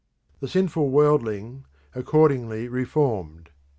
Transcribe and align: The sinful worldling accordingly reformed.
The 0.39 0.47
sinful 0.47 0.89
worldling 0.89 1.65
accordingly 1.93 2.67
reformed. 2.67 3.51